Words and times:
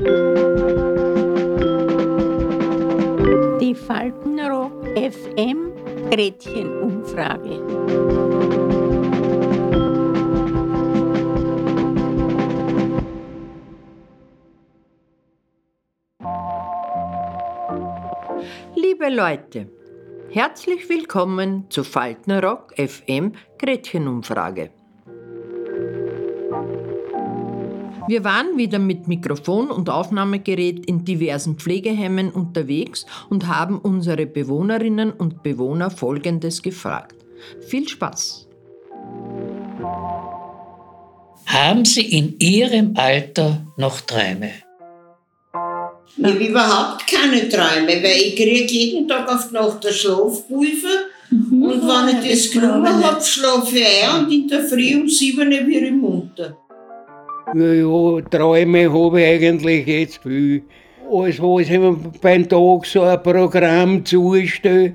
Die 0.00 0.06
Faltenrock 3.74 4.72
FM 4.96 5.72
Gretchenumfrage. 6.10 7.60
Liebe 18.74 19.10
Leute, 19.10 19.68
herzlich 20.30 20.88
willkommen 20.88 21.66
zu 21.68 21.84
Faltenrock 21.84 22.72
FM 22.78 23.32
Gretchenumfrage. 23.58 24.70
Wir 28.10 28.24
waren 28.24 28.58
wieder 28.58 28.80
mit 28.80 29.06
Mikrofon 29.06 29.70
und 29.70 29.88
Aufnahmegerät 29.88 30.84
in 30.84 31.04
diversen 31.04 31.54
Pflegeheimen 31.54 32.32
unterwegs 32.32 33.06
und 33.28 33.46
haben 33.46 33.78
unsere 33.78 34.26
Bewohnerinnen 34.26 35.12
und 35.12 35.44
Bewohner 35.44 35.92
Folgendes 35.92 36.60
gefragt. 36.60 37.14
Viel 37.68 37.88
Spaß! 37.88 38.48
Haben 41.46 41.84
Sie 41.84 42.00
in 42.00 42.34
Ihrem 42.40 42.94
Alter 42.96 43.64
noch 43.76 44.00
Träume? 44.00 44.54
Ich 46.16 46.24
habe 46.24 46.44
überhaupt 46.44 47.06
keine 47.06 47.48
Träume, 47.48 48.02
weil 48.02 48.22
ich 48.24 48.34
kriege 48.34 48.72
jeden 48.72 49.06
Tag 49.06 49.32
auf 49.32 49.50
die 49.50 49.54
Nacht 49.54 49.86
eine 49.86 49.94
Schlafpulver 49.94 50.96
mhm. 51.30 51.62
und 51.62 51.82
wenn 51.82 52.24
ich 52.24 52.28
das 52.28 52.50
genommen 52.50 53.04
habe, 53.04 53.22
schlafe 53.22 53.78
ich 53.78 53.86
ein 53.86 54.24
und 54.24 54.32
in 54.32 54.48
der 54.48 54.64
Früh 54.64 54.96
um 54.96 55.08
sieben 55.08 55.48
bin 55.48 55.70
ich 55.70 55.92
munter. 55.92 56.56
Ja, 57.54 58.20
Träume 58.30 58.92
habe 58.92 59.20
ich 59.20 59.26
eigentlich 59.26 59.86
jetzt 59.86 60.22
viel. 60.22 60.62
Alles, 61.12 61.42
was 61.42 61.62
ich 61.62 61.70
mir 61.70 61.96
beim 62.22 62.48
Tag 62.48 62.86
so 62.86 63.02
ein 63.02 63.22
Programm 63.22 64.04
zustelle, 64.04 64.94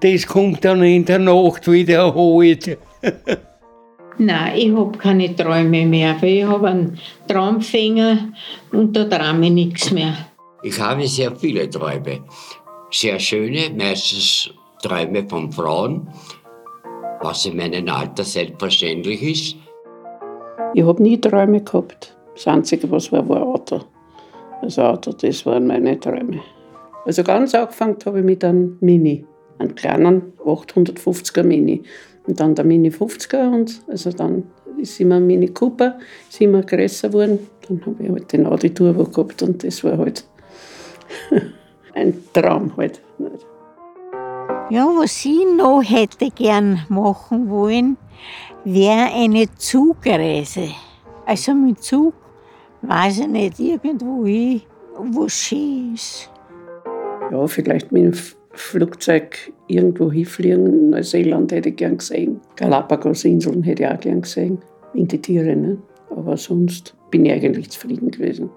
das 0.00 0.26
kommt 0.26 0.62
dann 0.64 0.82
in 0.82 1.06
der 1.06 1.18
Nacht 1.18 1.70
wiederholt. 1.70 2.76
Nein, 4.18 4.56
ich 4.56 4.72
habe 4.72 4.98
keine 4.98 5.34
Träume 5.34 5.86
mehr, 5.86 6.16
weil 6.20 6.28
ich 6.28 6.44
habe 6.44 6.68
einen 6.68 6.98
Traumfänger 7.28 8.28
und 8.72 8.94
da 8.94 9.04
träume 9.04 9.46
ich 9.46 9.52
nichts 9.52 9.90
mehr. 9.90 10.14
Ich 10.62 10.78
habe 10.78 11.06
sehr 11.06 11.34
viele 11.34 11.68
Träume. 11.70 12.24
Sehr 12.90 13.18
schöne, 13.18 13.70
meistens 13.76 14.50
Träume 14.82 15.26
von 15.28 15.50
Frauen, 15.50 16.08
was 17.20 17.46
in 17.46 17.56
meinem 17.56 17.88
Alter 17.88 18.24
selbstverständlich 18.24 19.22
ist. 19.22 19.65
Ich 20.74 20.84
habe 20.84 21.02
nie 21.02 21.20
Träume 21.20 21.60
gehabt. 21.62 22.16
Das 22.34 22.46
Einzige, 22.46 22.90
was 22.90 23.10
war, 23.12 23.28
war 23.28 23.42
Auto. 23.42 23.80
Das 24.62 24.78
Auto, 24.78 25.12
das 25.12 25.44
waren 25.46 25.66
meine 25.66 25.98
Träume. 25.98 26.40
Also 27.04 27.22
ganz 27.22 27.54
angefangen 27.54 27.96
habe 28.04 28.18
ich 28.18 28.24
mit 28.24 28.44
einem 28.44 28.78
Mini, 28.80 29.24
einem 29.58 29.74
kleinen 29.74 30.32
850er 30.44 31.42
Mini. 31.42 31.82
Und 32.26 32.40
dann 32.40 32.54
der 32.54 32.64
Mini 32.64 32.88
50er 32.88 33.54
und 33.54 33.82
also 33.88 34.10
dann 34.10 34.44
ist 34.78 35.00
immer 35.00 35.20
Mini 35.20 35.48
Cooper, 35.48 35.98
ist 36.28 36.40
immer 36.40 36.62
größer 36.62 37.08
geworden. 37.08 37.38
Dann 37.68 37.80
habe 37.86 38.02
ich 38.02 38.10
halt 38.10 38.32
den 38.32 38.46
Audi 38.46 38.74
Turbo 38.74 39.04
gehabt 39.04 39.42
und 39.42 39.62
das 39.62 39.84
war 39.84 39.98
halt 39.98 40.24
ein 41.94 42.14
Traum 42.32 42.76
halt. 42.76 43.00
Ja, 44.70 44.84
was 44.98 45.24
ich 45.24 45.46
noch 45.56 45.80
hätte 45.82 46.30
gern 46.34 46.84
machen 46.88 47.48
wollen, 47.48 47.96
wäre 48.66 49.14
eine 49.14 49.46
Zugreise. 49.56 50.68
Also 51.24 51.54
mit 51.54 51.82
Zug, 51.82 52.14
weiß 52.82 53.20
ich 53.20 53.28
nicht, 53.28 53.60
irgendwo 53.60 54.26
hin, 54.26 54.62
wo 54.98 55.28
schön 55.28 55.94
ist. 55.94 56.30
Ja, 57.30 57.46
vielleicht 57.46 57.92
mit 57.92 58.04
dem 58.04 58.12
Flugzeug 58.52 59.52
irgendwo 59.68 60.10
hinfliegen. 60.10 60.90
Neuseeland 60.90 61.52
hätte 61.52 61.68
ich 61.68 61.76
gern 61.76 61.98
gesehen. 61.98 62.40
Galapagos-Inseln 62.56 63.62
hätte 63.62 63.84
ich 63.84 63.88
auch 63.88 64.00
gern 64.00 64.22
gesehen. 64.22 64.58
In 64.94 65.06
die 65.06 65.20
Tiere, 65.20 65.54
ne? 65.54 65.78
Aber 66.10 66.36
sonst 66.36 66.96
bin 67.10 67.24
ich 67.24 67.32
eigentlich 67.32 67.70
zufrieden 67.70 68.10
gewesen. 68.10 68.50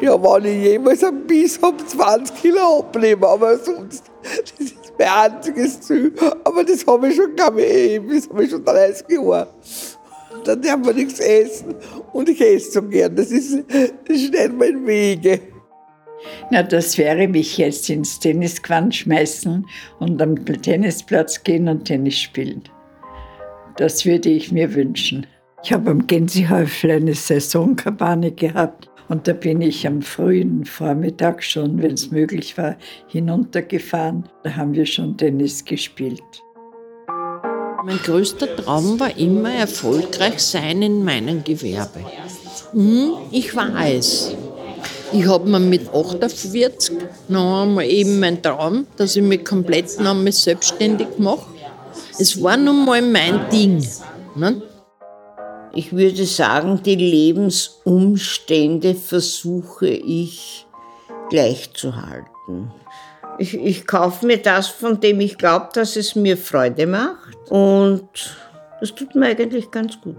Ja, 0.00 0.20
wenn 0.22 0.44
ich 0.44 0.64
jemals 0.64 1.02
ein 1.04 1.26
Biss 1.26 1.60
habe, 1.60 1.76
20 1.84 2.36
Kilo 2.36 2.80
abnehmen, 2.80 3.24
aber 3.24 3.56
sonst, 3.58 4.04
das 4.22 4.66
ist 4.66 4.77
mein 4.98 5.08
einziges 5.08 5.80
Ziel. 5.80 6.12
Aber 6.44 6.64
das 6.64 6.86
habe 6.86 7.08
ich 7.08 7.16
schon, 7.16 7.34
glaube 7.34 7.62
ich, 7.62 8.00
das 8.08 8.28
habe 8.28 8.44
ich 8.44 8.50
schon 8.50 8.64
30 8.64 9.08
Jahre. 9.10 9.48
Dann 10.44 10.62
darf 10.62 10.78
man 10.78 10.94
nichts 10.94 11.20
essen 11.20 11.74
und 12.12 12.28
ich 12.28 12.40
esse 12.40 12.72
so 12.72 12.82
gern. 12.82 13.14
Das 13.14 13.30
ist, 13.30 13.64
das 13.68 14.20
steht 14.20 14.56
mein 14.56 14.86
Wege. 14.86 15.40
Na, 16.50 16.62
das 16.62 16.98
wäre 16.98 17.28
mich 17.28 17.58
jetzt 17.58 17.88
ins 17.90 18.18
Tennisquant 18.18 18.94
schmeißen 18.94 19.64
und 20.00 20.20
am 20.20 20.44
Tennisplatz 20.44 21.42
gehen 21.42 21.68
und 21.68 21.84
Tennis 21.84 22.18
spielen. 22.18 22.62
Das 23.76 24.04
würde 24.04 24.30
ich 24.30 24.50
mir 24.50 24.74
wünschen. 24.74 25.26
Ich 25.62 25.72
habe 25.72 25.90
am 25.90 26.06
Gänsehäufel 26.06 26.90
eine 26.90 27.14
Saisonkabane 27.14 28.32
gehabt 28.32 28.88
und 29.08 29.26
da 29.26 29.32
bin 29.32 29.60
ich 29.62 29.86
am 29.86 30.02
frühen 30.02 30.64
Vormittag 30.64 31.42
schon, 31.42 31.80
wenn 31.82 31.94
es 31.94 32.10
möglich 32.10 32.58
war, 32.58 32.76
hinuntergefahren. 33.06 34.28
Da 34.42 34.56
haben 34.56 34.74
wir 34.74 34.86
schon 34.86 35.16
Tennis 35.16 35.64
gespielt. 35.64 36.22
Mein 37.84 37.98
größter 38.04 38.54
Traum 38.56 39.00
war 39.00 39.16
immer 39.16 39.52
erfolgreich 39.52 40.40
sein 40.40 40.82
in 40.82 41.04
meinem 41.04 41.42
Gewerbe. 41.42 42.00
Hm, 42.72 43.12
ich 43.30 43.54
weiß. 43.54 44.34
Ich 45.12 45.26
habe 45.26 45.48
mir 45.48 45.58
mit 45.58 45.88
48 45.88 46.96
noch 47.28 47.62
einmal 47.62 47.86
eben 47.86 48.20
mein 48.20 48.42
Traum, 48.42 48.86
dass 48.96 49.16
ich 49.16 49.22
mich 49.22 49.42
komplett 49.42 49.98
noch 50.00 50.10
einmal 50.10 50.32
selbstständig 50.32 51.06
mache. 51.16 51.46
Es 52.18 52.42
war 52.42 52.58
nun 52.58 52.84
mal 52.84 53.00
mein 53.00 53.48
Ding. 53.50 53.82
Ne? 54.34 54.60
Ich 55.78 55.92
würde 55.92 56.26
sagen, 56.26 56.82
die 56.82 56.96
Lebensumstände 56.96 58.96
versuche 58.96 59.86
ich 59.86 60.66
gleich 61.30 61.72
zu 61.72 61.94
halten. 61.94 62.72
Ich, 63.38 63.54
ich 63.54 63.86
kaufe 63.86 64.26
mir 64.26 64.38
das, 64.38 64.66
von 64.66 64.98
dem 64.98 65.20
ich 65.20 65.38
glaube, 65.38 65.68
dass 65.72 65.94
es 65.94 66.16
mir 66.16 66.36
Freude 66.36 66.88
macht. 66.88 67.36
Und 67.48 68.08
das 68.80 68.92
tut 68.92 69.14
mir 69.14 69.26
eigentlich 69.26 69.70
ganz 69.70 70.00
gut. 70.00 70.16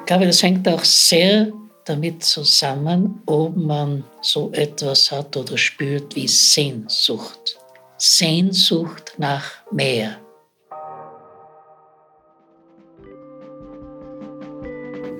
Ich 0.00 0.04
glaube, 0.04 0.26
das 0.26 0.42
hängt 0.42 0.68
auch 0.68 0.84
sehr 0.84 1.50
damit 1.86 2.22
zusammen, 2.22 3.22
ob 3.24 3.56
man 3.56 4.04
so 4.20 4.52
etwas 4.52 5.10
hat 5.10 5.34
oder 5.38 5.56
spürt 5.56 6.14
wie 6.16 6.28
Sehnsucht. 6.28 7.56
Sehnsucht 7.96 9.14
nach 9.16 9.50
mehr. 9.70 10.18